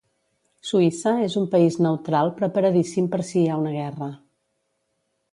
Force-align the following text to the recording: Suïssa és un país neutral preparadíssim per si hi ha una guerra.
Suïssa 0.67 1.11
és 1.25 1.35
un 1.41 1.43
país 1.55 1.75
neutral 1.85 2.31
preparadíssim 2.39 3.09
per 3.11 3.19
si 3.27 3.37
hi 3.41 3.43
ha 3.49 3.59
una 3.65 3.75
guerra. 3.75 4.09